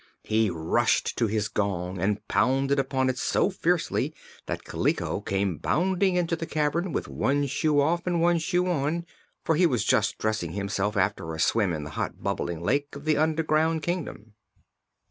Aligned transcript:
He 0.23 0.49
rushed 0.49 1.15
to 1.19 1.27
his 1.27 1.47
gong 1.47 1.99
and 1.99 2.27
pounded 2.27 2.79
upon 2.79 3.07
it 3.07 3.19
so 3.19 3.51
fiercely 3.51 4.15
that 4.47 4.63
Kaliko 4.63 5.21
came 5.23 5.57
bounding 5.59 6.15
into 6.15 6.35
the 6.35 6.47
cavern 6.47 6.91
with 6.91 7.07
one 7.07 7.45
shoe 7.45 7.79
off 7.79 8.07
and 8.07 8.19
one 8.19 8.39
shoe 8.39 8.65
on, 8.65 9.05
for 9.45 9.53
he 9.53 9.67
was 9.67 9.83
just 9.85 10.17
dressing 10.17 10.53
himself 10.53 10.97
after 10.97 11.35
a 11.35 11.39
swim 11.39 11.71
in 11.71 11.83
the 11.83 11.91
hot 11.91 12.23
bubbling 12.23 12.61
lake 12.63 12.95
of 12.95 13.05
the 13.05 13.17
Underground 13.17 13.83
Kingdom. 13.83 14.33